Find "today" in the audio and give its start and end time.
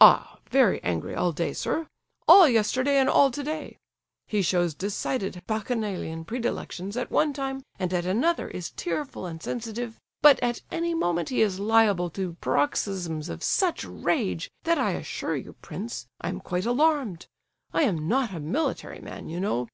3.30-3.76